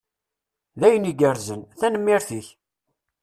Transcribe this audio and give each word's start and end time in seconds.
D 0.79 0.81
ayen 0.87 1.09
igerrzen. 1.11 1.61
Tanemmirt-ik! 1.79 2.47